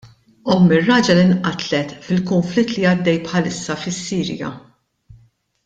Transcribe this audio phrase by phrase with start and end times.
[0.53, 4.51] Omm ir-raġel inqatlet fil-kunflitt li għaddej bħalissa fis-Sirja.